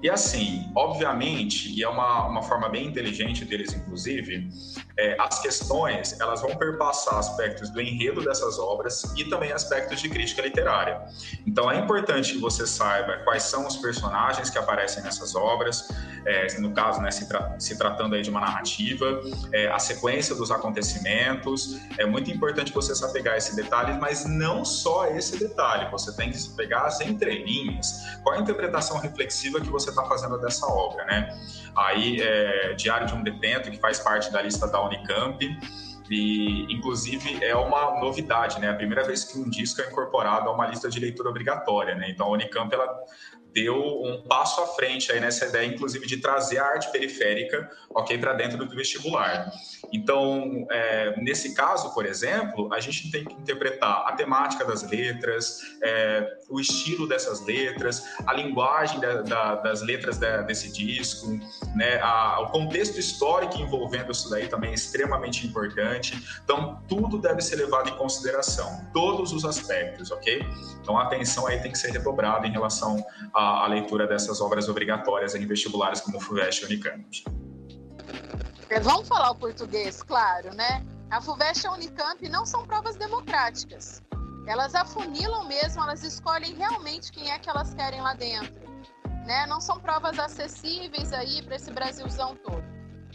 [0.03, 4.49] E assim, obviamente, e é uma, uma forma bem inteligente deles, inclusive,
[4.97, 10.09] é, as questões elas vão perpassar aspectos do enredo dessas obras e também aspectos de
[10.09, 11.01] crítica literária.
[11.47, 15.87] Então é importante que você saiba quais são os personagens que aparecem nessas obras,
[16.25, 20.35] é, no caso, né, se, tra se, tratando aí de uma narrativa, é, a sequência
[20.35, 21.79] dos acontecimentos.
[21.97, 25.89] É muito importante você se apegar a esse detalhe, mas não só esse detalhe.
[25.91, 28.03] Você tem que se pegar as entrelinhas.
[28.21, 31.29] Qual a interpretação reflexiva que você está fazendo dessa obra, né?
[31.75, 35.39] Aí, é, Diário de um Detento, que faz parte da lista da Unicamp,
[36.09, 38.69] e, inclusive, é uma novidade, né?
[38.69, 42.09] A primeira vez que um disco é incorporado a uma lista de leitura obrigatória, né?
[42.09, 42.87] Então, a Unicamp, ela
[43.53, 48.17] deu um passo à frente aí nessa ideia, inclusive, de trazer a arte periférica, ok,
[48.17, 49.51] para dentro do vestibular.
[49.91, 55.59] Então, é, nesse caso, por exemplo, a gente tem que interpretar a temática das letras,
[55.83, 61.27] é, o estilo dessas letras, a linguagem da, da, das letras da, desse disco,
[61.75, 66.19] né, a, o contexto histórico envolvendo isso daí também é extremamente importante.
[66.43, 70.43] Então, tudo deve ser levado em consideração, todos os aspectos, ok?
[70.81, 73.03] Então, a atenção aí tem que ser redobrada em relação
[73.43, 77.23] à, à leitura dessas obras obrigatórias em vestibulares como FUVEST e Unicamp.
[78.69, 80.85] É, vamos falar o português, claro, né?
[81.11, 84.01] A FUVEST e a Unicamp não são provas democráticas.
[84.47, 88.61] Elas afunilam mesmo, elas escolhem realmente quem é que elas querem lá dentro.
[89.25, 89.45] Né?
[89.47, 92.63] Não são provas acessíveis aí para esse Brasilzão todo.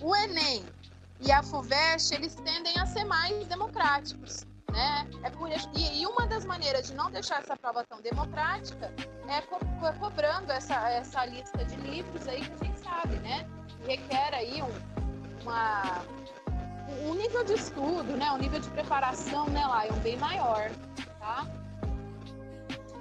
[0.01, 0.65] O Enem
[1.21, 4.47] e a FUVEST, eles tendem a ser mais democráticos.
[4.73, 5.09] Né?
[5.23, 8.93] É por, e, e, uma das maneiras de não deixar essa prova tão democrática
[9.27, 9.59] é, co
[9.99, 13.47] cobrando essa, essa lista de livros aí que a gente sabe, né?
[13.87, 16.05] Requer aí um, uma,
[17.03, 20.71] um nível de estudo, né, um nível de preparação, né, um bem maior,
[21.19, 21.47] tá?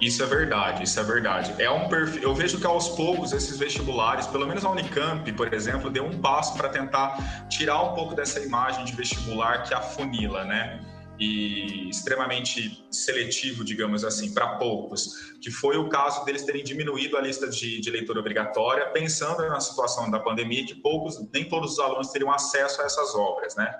[0.00, 1.60] Isso é verdade, isso é verdade.
[1.60, 2.22] É um perfil.
[2.22, 6.20] Eu vejo que aos poucos esses vestibulares, pelo menos a Unicamp, por exemplo, deu um
[6.20, 10.80] passo para tentar tirar um pouco dessa imagem de vestibular que afunila, né?
[11.18, 17.20] E extremamente seletivo, digamos assim, para poucos, que foi o caso deles terem diminuído a
[17.20, 21.78] lista de, de leitura obrigatória, pensando na situação da pandemia, que poucos, nem todos os
[21.80, 23.74] alunos teriam acesso a essas obras, né?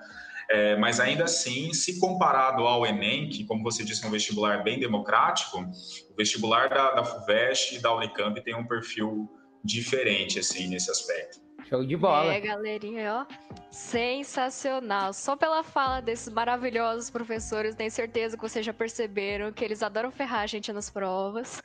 [0.51, 4.65] É, mas ainda assim, se comparado ao Enem, que, como você disse, é um vestibular
[4.65, 9.29] bem democrático, o vestibular da, da FUVEST e da Unicamp tem um perfil
[9.63, 11.48] diferente, assim, nesse aspecto.
[11.69, 12.33] Show de bola.
[12.33, 13.35] É, galerinha, ó.
[13.71, 15.13] Sensacional.
[15.13, 20.11] Só pela fala desses maravilhosos professores, tenho certeza que vocês já perceberam que eles adoram
[20.11, 21.63] ferrar a gente nas provas.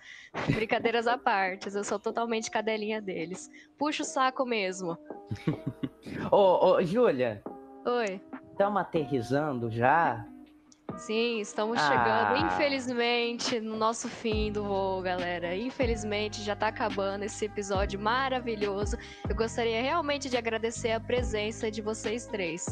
[0.54, 3.50] Brincadeiras à parte, eu sou totalmente cadelinha deles.
[3.78, 4.98] Puxa o saco mesmo.
[6.30, 7.42] ô, ô, Júlia.
[7.86, 8.22] Oi.
[8.52, 10.28] Estamos aterrizando já?
[10.98, 11.88] Sim, estamos ah.
[11.88, 15.56] chegando, infelizmente, no nosso fim do voo, galera.
[15.56, 18.98] Infelizmente, já está acabando esse episódio maravilhoso.
[19.28, 22.66] Eu gostaria realmente de agradecer a presença de vocês três.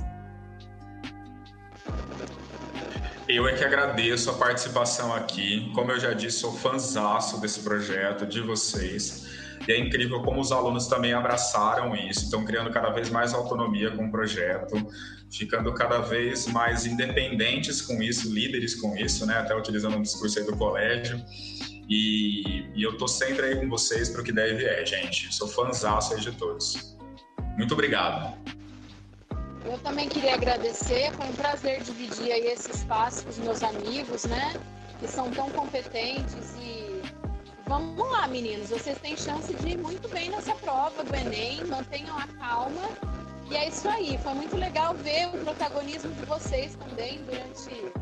[3.28, 5.72] Eu é que agradeço a participação aqui.
[5.74, 9.41] Como eu já disse, sou fãzaço desse projeto, de vocês.
[9.68, 13.92] E é incrível como os alunos também abraçaram isso, estão criando cada vez mais autonomia
[13.92, 14.76] com o projeto,
[15.30, 19.38] ficando cada vez mais independentes com isso, líderes com isso, né?
[19.38, 21.24] Até utilizando um discurso aí do colégio.
[21.90, 25.34] E, e eu tô sempre aí com vocês para o que deve é, gente.
[25.34, 26.96] Sou fãzaço aí de todos.
[27.58, 28.36] Muito obrigado.
[29.66, 34.26] Eu também queria agradecer, foi um prazer dividir aí esse espaço com os meus amigos,
[34.26, 34.54] né?
[35.00, 36.91] Que são tão competentes e
[37.72, 38.70] Vamos lá, meninos.
[38.70, 41.64] Vocês têm chance de ir muito bem nessa prova do Enem.
[41.64, 42.82] Mantenham a calma.
[43.50, 44.18] E é isso aí.
[44.18, 47.94] Foi muito legal ver o protagonismo de vocês também durante,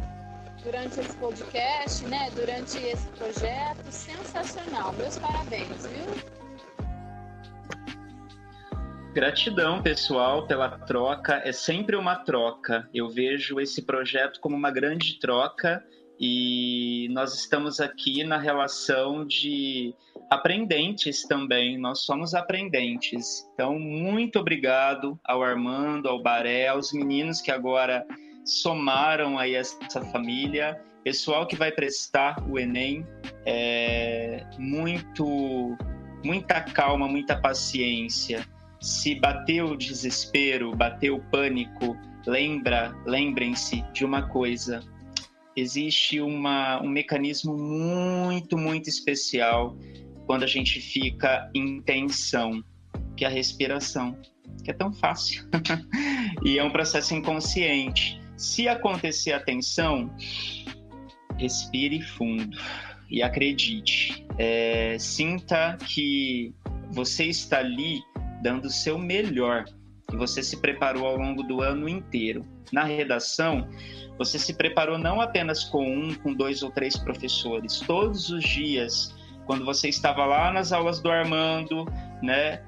[0.64, 2.32] durante esse podcast, né?
[2.34, 3.92] Durante esse projeto.
[3.92, 4.92] Sensacional.
[4.94, 6.06] Meus parabéns, viu?
[9.14, 11.44] Gratidão, pessoal, pela troca.
[11.46, 12.90] É sempre uma troca.
[12.92, 15.86] Eu vejo esse projeto como uma grande troca
[16.20, 19.96] e nós estamos aqui na relação de
[20.30, 23.50] aprendentes também, nós somos aprendentes.
[23.54, 28.06] Então, muito obrigado ao Armando, ao Baré, aos meninos que agora
[28.44, 33.06] somaram aí essa família, pessoal que vai prestar o Enem,
[33.46, 35.78] é, muito,
[36.24, 38.46] muita calma, muita paciência.
[38.82, 44.82] Se bateu o desespero, bateu o pânico, lembra, lembrem-se de uma coisa,
[45.56, 49.78] existe uma, um mecanismo muito, muito especial
[50.26, 52.64] quando a gente fica em tensão,
[53.18, 54.18] que é a respiração,
[54.64, 55.44] que é tão fácil.
[56.46, 58.22] e é um processo inconsciente.
[58.38, 60.10] Se acontecer a tensão,
[61.38, 62.58] respire fundo
[63.10, 64.26] e acredite.
[64.38, 66.54] É, sinta que
[66.92, 68.02] você está ali
[68.42, 69.66] dando o seu melhor,
[70.10, 72.46] que você se preparou ao longo do ano inteiro.
[72.72, 73.68] Na redação,
[74.18, 77.80] você se preparou não apenas com um, com dois ou três professores.
[77.80, 81.86] Todos os dias, quando você estava lá nas aulas do Armando,
[82.22, 82.62] né,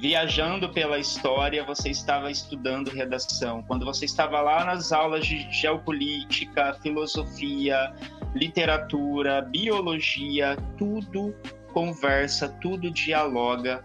[0.00, 3.62] viajando pela história, você estava estudando redação.
[3.62, 7.94] Quando você estava lá nas aulas de geopolítica, filosofia,
[8.34, 11.34] literatura, biologia, tudo
[11.72, 13.84] conversa, tudo dialoga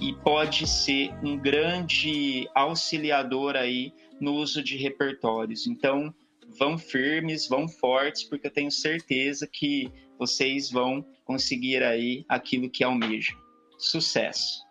[0.00, 5.66] e pode ser um grande auxiliador aí no uso de repertórios.
[5.66, 6.14] Então,
[6.58, 12.84] vão firmes, vão fortes, porque eu tenho certeza que vocês vão conseguir aí aquilo que
[12.84, 13.36] almejam.
[13.78, 14.64] Sucesso!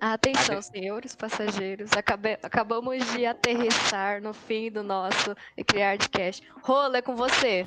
[0.00, 1.92] Atenção, senhores passageiros.
[1.92, 2.38] Acabe...
[2.42, 5.34] Acabamos de aterrissar no fim do nosso
[5.66, 6.46] CriArtCast.
[6.62, 7.66] Rola, é com você.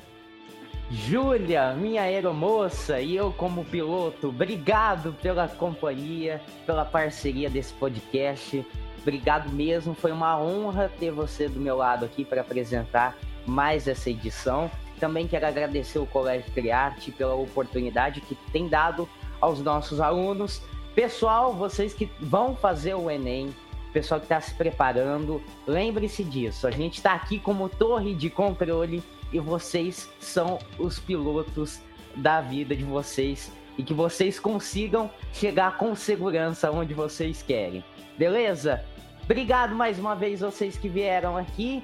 [0.94, 8.62] Júlia, minha aeromoça, e eu como piloto, obrigado pela companhia, pela parceria desse podcast.
[9.00, 13.16] Obrigado mesmo, foi uma honra ter você do meu lado aqui para apresentar
[13.46, 14.70] mais essa edição.
[15.00, 19.08] Também quero agradecer o Colégio Criarte pela oportunidade que tem dado
[19.40, 20.60] aos nossos alunos.
[20.94, 23.54] Pessoal, vocês que vão fazer o Enem,
[23.94, 26.66] pessoal que está se preparando, lembre-se disso.
[26.66, 29.02] A gente está aqui como torre de controle
[29.32, 31.80] e vocês são os pilotos
[32.16, 37.82] da vida de vocês e que vocês consigam chegar com segurança onde vocês querem.
[38.18, 38.84] Beleza?
[39.24, 41.82] Obrigado mais uma vez vocês que vieram aqui.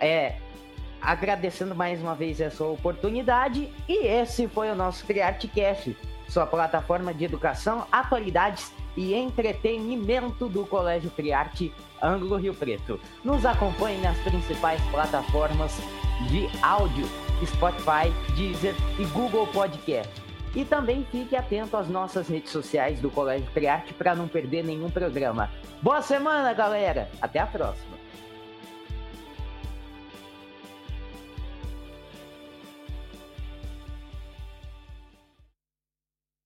[0.00, 0.36] É,
[1.00, 3.70] agradecendo mais uma vez essa oportunidade.
[3.88, 5.96] E esse foi o nosso CriArteCast,
[6.28, 11.72] sua plataforma de educação, atualidades e entretenimento do Colégio Criarte
[12.02, 12.98] Ângulo Rio Preto.
[13.22, 15.72] Nos acompanhe nas principais plataformas
[16.28, 17.06] de áudio
[17.46, 20.12] Spotify, Deezer e Google Podcast.
[20.52, 24.90] E também fique atento às nossas redes sociais do Colégio Criarte para não perder nenhum
[24.90, 25.48] programa.
[25.80, 27.08] Boa semana, galera!
[27.22, 27.97] Até a próxima!